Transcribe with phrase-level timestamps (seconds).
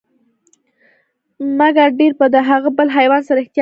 [1.59, 3.59] مګر ډیر به د هغه بل حیوان سره احتياط کوئ،